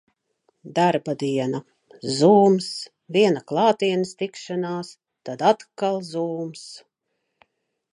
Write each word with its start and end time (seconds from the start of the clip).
Darba 0.77 1.13
diena. 1.23 1.59
Zooms, 2.21 2.71
viena 3.19 3.45
klātienes 3.53 4.17
tikšanās, 4.23 4.93
tad 5.31 5.49
atkal 5.55 6.05
Zooms. 6.13 6.69